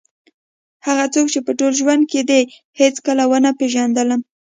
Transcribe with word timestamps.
هغه 0.85 1.05
څوک 1.13 1.27
چې 1.33 1.39
په 1.47 1.51
ټول 1.59 1.71
ژوند 1.81 2.03
کې 2.11 2.19
دې 2.29 2.41
هېڅکله 2.79 3.23
ونه 3.29 3.51
پېژندلم. 3.59 4.21